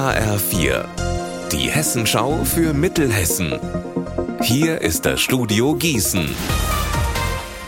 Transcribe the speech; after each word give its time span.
HR4, 0.00 0.86
die 1.52 1.70
Hessenschau 1.70 2.42
für 2.42 2.72
Mittelhessen. 2.72 3.60
Hier 4.40 4.80
ist 4.80 5.04
das 5.04 5.20
Studio 5.20 5.74
Gießen. 5.74 6.26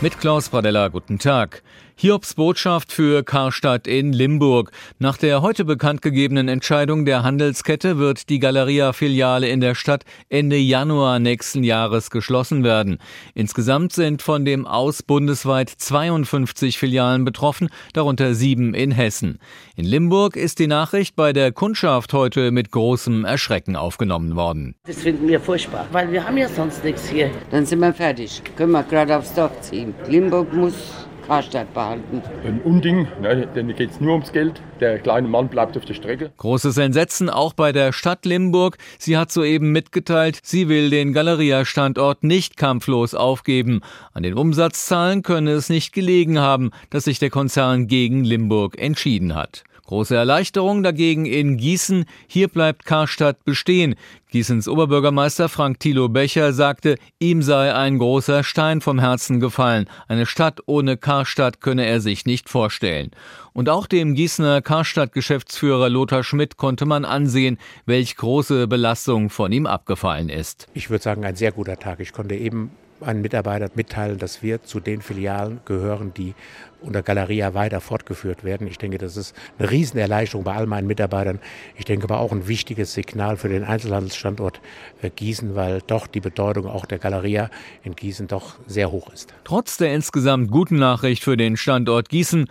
Mit 0.00 0.18
Klaus 0.18 0.48
Pradella, 0.48 0.88
guten 0.88 1.18
Tag. 1.18 1.62
Hiobs 2.02 2.34
Botschaft 2.34 2.90
für 2.90 3.22
Karstadt 3.22 3.86
in 3.86 4.12
Limburg. 4.12 4.72
Nach 4.98 5.16
der 5.16 5.40
heute 5.40 5.64
bekannt 5.64 6.02
gegebenen 6.02 6.48
Entscheidung 6.48 7.04
der 7.04 7.22
Handelskette 7.22 7.96
wird 7.96 8.28
die 8.28 8.40
Galeria-Filiale 8.40 9.48
in 9.48 9.60
der 9.60 9.76
Stadt 9.76 10.02
Ende 10.28 10.56
Januar 10.56 11.20
nächsten 11.20 11.62
Jahres 11.62 12.10
geschlossen 12.10 12.64
werden. 12.64 12.98
Insgesamt 13.34 13.92
sind 13.92 14.20
von 14.20 14.44
dem 14.44 14.66
Aus 14.66 15.04
bundesweit 15.04 15.70
52 15.70 16.76
Filialen 16.76 17.24
betroffen, 17.24 17.68
darunter 17.92 18.34
sieben 18.34 18.74
in 18.74 18.90
Hessen. 18.90 19.38
In 19.76 19.84
Limburg 19.84 20.34
ist 20.34 20.58
die 20.58 20.66
Nachricht 20.66 21.14
bei 21.14 21.32
der 21.32 21.52
Kundschaft 21.52 22.12
heute 22.14 22.50
mit 22.50 22.72
großem 22.72 23.24
Erschrecken 23.24 23.76
aufgenommen 23.76 24.34
worden. 24.34 24.74
Das 24.88 24.96
finden 24.96 25.28
wir 25.28 25.38
furchtbar, 25.38 25.86
weil 25.92 26.10
wir 26.10 26.26
haben 26.26 26.36
ja 26.36 26.48
sonst 26.48 26.82
nichts 26.82 27.08
hier. 27.08 27.30
Dann 27.52 27.64
sind 27.64 27.78
wir 27.78 27.94
fertig. 27.94 28.42
Können 28.56 28.72
wir 28.72 28.82
gerade 28.82 29.16
aufs 29.16 29.34
Dorf 29.34 29.60
ziehen. 29.60 29.94
Limburg 30.08 30.52
muss 30.52 31.06
Karstadt 31.26 31.72
behalten. 31.74 32.22
Ein 32.44 32.60
Unding, 32.62 33.06
ne, 33.20 33.46
denn 33.54 33.74
geht 33.74 33.90
es 33.90 34.00
nur 34.00 34.12
ums 34.12 34.32
Geld. 34.32 34.60
Der 34.80 34.98
kleine 34.98 35.28
Mann 35.28 35.48
bleibt 35.48 35.76
auf 35.76 35.84
der 35.84 35.94
Strecke. 35.94 36.32
Großes 36.36 36.76
Entsetzen 36.78 37.30
auch 37.30 37.52
bei 37.52 37.72
der 37.72 37.92
Stadt 37.92 38.24
Limburg. 38.26 38.78
Sie 38.98 39.16
hat 39.16 39.30
soeben 39.30 39.72
mitgeteilt, 39.72 40.40
sie 40.42 40.68
will 40.68 40.90
den 40.90 41.12
Galeria-Standort 41.12 42.24
nicht 42.24 42.56
kampflos 42.56 43.14
aufgeben. 43.14 43.80
An 44.12 44.22
den 44.22 44.34
Umsatzzahlen 44.34 45.22
könne 45.22 45.52
es 45.52 45.68
nicht 45.68 45.92
gelegen 45.92 46.38
haben, 46.38 46.70
dass 46.90 47.04
sich 47.04 47.18
der 47.18 47.30
Konzern 47.30 47.86
gegen 47.86 48.24
Limburg 48.24 48.78
entschieden 48.78 49.34
hat. 49.34 49.64
Große 49.92 50.16
Erleichterung 50.16 50.82
dagegen 50.82 51.26
in 51.26 51.58
Gießen. 51.58 52.06
Hier 52.26 52.48
bleibt 52.48 52.86
Karstadt 52.86 53.44
bestehen. 53.44 53.94
Gießens 54.30 54.66
Oberbürgermeister 54.66 55.50
Frank 55.50 55.80
Thilo 55.80 56.08
Becher 56.08 56.54
sagte, 56.54 56.96
ihm 57.18 57.42
sei 57.42 57.74
ein 57.74 57.98
großer 57.98 58.42
Stein 58.42 58.80
vom 58.80 58.98
Herzen 58.98 59.38
gefallen. 59.38 59.90
Eine 60.08 60.24
Stadt 60.24 60.60
ohne 60.64 60.96
Karstadt 60.96 61.60
könne 61.60 61.84
er 61.84 62.00
sich 62.00 62.24
nicht 62.24 62.48
vorstellen. 62.48 63.10
Und 63.52 63.68
auch 63.68 63.86
dem 63.86 64.14
Gießener 64.14 64.62
Karstadt-Geschäftsführer 64.62 65.90
Lothar 65.90 66.24
Schmidt 66.24 66.56
konnte 66.56 66.86
man 66.86 67.04
ansehen, 67.04 67.58
welch 67.84 68.16
große 68.16 68.66
Belastung 68.66 69.28
von 69.28 69.52
ihm 69.52 69.66
abgefallen 69.66 70.30
ist. 70.30 70.68
Ich 70.72 70.88
würde 70.88 71.02
sagen, 71.02 71.24
ein 71.24 71.36
sehr 71.36 71.52
guter 71.52 71.78
Tag. 71.78 72.00
Ich 72.00 72.12
konnte 72.12 72.34
eben 72.34 72.70
einen 73.02 73.20
Mitarbeiter 73.20 73.68
mitteilen, 73.74 74.18
dass 74.18 74.42
wir 74.42 74.62
zu 74.62 74.80
den 74.80 75.02
Filialen 75.02 75.60
gehören, 75.64 76.14
die 76.14 76.34
unter 76.82 77.02
Galeria 77.02 77.54
weiter 77.54 77.80
fortgeführt 77.80 78.44
werden. 78.44 78.66
Ich 78.66 78.78
denke, 78.78 78.98
das 78.98 79.16
ist 79.16 79.34
eine 79.58 79.70
Riesenerleichterung 79.70 80.44
bei 80.44 80.54
all 80.54 80.66
meinen 80.66 80.86
Mitarbeitern. 80.86 81.38
Ich 81.76 81.84
denke 81.84 82.04
aber 82.04 82.18
auch 82.18 82.32
ein 82.32 82.48
wichtiges 82.48 82.92
Signal 82.92 83.36
für 83.36 83.48
den 83.48 83.64
Einzelhandelsstandort 83.64 84.60
äh, 85.00 85.10
Gießen, 85.10 85.54
weil 85.54 85.80
doch 85.86 86.06
die 86.06 86.20
Bedeutung 86.20 86.66
auch 86.66 86.86
der 86.86 86.98
Galeria 86.98 87.50
in 87.84 87.94
Gießen 87.94 88.26
doch 88.26 88.56
sehr 88.66 88.90
hoch 88.90 89.12
ist. 89.12 89.32
Trotz 89.44 89.76
der 89.76 89.94
insgesamt 89.94 90.50
guten 90.50 90.76
Nachricht 90.76 91.22
für 91.22 91.36
den 91.36 91.56
Standort 91.56 92.08
Gießen, 92.08 92.48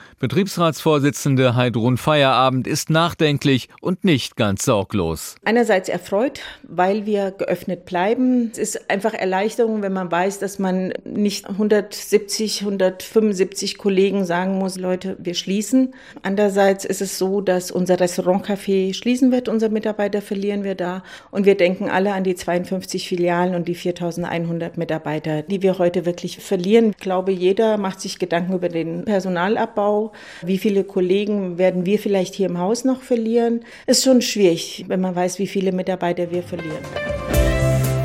Betriebsratsvorsitzende 0.92 1.56
Heidrun 1.56 1.97
Feierabend 1.97 2.67
ist 2.67 2.89
nachdenklich 2.89 3.70
und 3.80 4.03
nicht 4.03 4.36
ganz 4.36 4.66
sorglos. 4.66 5.36
Einerseits 5.45 5.88
erfreut, 5.88 6.42
weil 6.64 7.06
wir 7.06 7.31
geöffnet 7.31 7.86
bleiben. 7.86 8.50
Es 8.52 8.58
ist 8.58 8.89
einfach 8.89 9.14
Erleichterung, 9.14 9.81
wenn 9.81 9.94
man 9.94 10.12
weiß, 10.12 10.39
dass 10.39 10.59
man 10.59 10.94
nicht 11.06 11.47
170, 11.47 12.62
175 12.64 13.78
Kollegen 13.78 14.25
sagen 14.25 14.58
muss, 14.58 14.78
Leute, 14.78 15.16
wir 15.19 15.34
schließen. 15.34 15.94
Andererseits 16.23 16.84
ist 16.84 17.02
es 17.02 17.17
so, 17.17 17.39
dass 17.39 17.72
unser 17.72 17.95
Restaurantcafé 17.95 18.94
schließen 18.94 19.31
wird, 19.31 19.47
unser 19.47 19.69
Mitarbeiter 19.69 20.22
verlieren 20.22 20.66
wir 20.66 20.75
da. 20.75 21.03
Und 21.31 21.45
wir 21.45 21.56
denken 21.56 21.89
alle 21.89 22.14
an 22.14 22.25
die 22.25 22.36
52 22.36 23.08
Filialen 23.08 23.56
und 23.56 23.69
die 23.69 23.75
4100 23.75 24.78
Mitarbeiter, 24.78 25.42
die 25.42 25.62
wir 25.62 25.78
heute 25.78 26.06
wirklich 26.06 26.39
verlieren. 26.39 26.91
Ich 26.91 26.97
glaube, 26.97 27.31
jeder 27.31 27.78
macht 27.78 28.01
sich 28.01 28.19
Gedanken 28.19 28.53
über 28.53 28.68
den 28.68 29.06
Personalabbau. 29.06 30.12
Wie 30.41 30.57
viele 30.81 30.84
Kollegen 30.84 31.58
werden 31.58 31.86
wir 31.86 32.00
vielleicht 32.00 32.34
hier 32.36 32.50
im 32.50 32.58
Haus 32.58 32.84
noch 32.86 33.02
verlieren? 33.02 33.62
Ist 33.86 34.03
schon 34.03 34.22
schwierig, 34.22 34.86
wenn 34.88 35.02
man 35.02 35.16
weiß, 35.16 35.38
wie 35.40 35.47
viele 35.47 35.72
Mitarbeiter 35.72 36.31
wir 36.31 36.44
verlieren. 36.44 36.84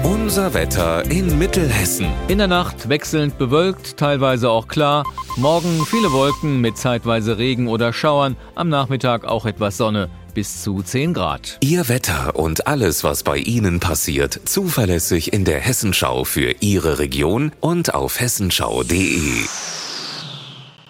Unser 0.04 0.52
Wetter 0.54 1.08
in 1.10 1.38
Mittelhessen. 1.38 2.06
In 2.28 2.38
der 2.38 2.48
Nacht 2.48 2.88
wechselnd 2.88 3.38
bewölkt, 3.38 3.96
teilweise 3.96 4.50
auch 4.50 4.68
klar. 4.68 5.04
Morgen 5.36 5.86
viele 5.86 6.12
Wolken 6.12 6.60
mit 6.60 6.76
zeitweise 6.76 7.38
Regen 7.38 7.68
oder 7.68 7.92
Schauern. 7.92 8.36
Am 8.54 8.68
Nachmittag 8.68 9.24
auch 9.24 9.46
etwas 9.46 9.76
Sonne. 9.76 10.08
Bis 10.34 10.62
zu 10.62 10.82
10 10.82 11.14
Grad. 11.14 11.58
Ihr 11.60 11.88
Wetter 11.88 12.36
und 12.36 12.66
alles, 12.66 13.04
was 13.04 13.22
bei 13.22 13.38
Ihnen 13.38 13.80
passiert, 13.80 14.38
zuverlässig 14.44 15.32
in 15.32 15.44
der 15.44 15.60
Hessenschau 15.60 16.24
für 16.24 16.56
Ihre 16.60 16.98
Region 16.98 17.52
und 17.60 17.94
auf 17.94 18.20
hessenschau.de. 18.20 19.46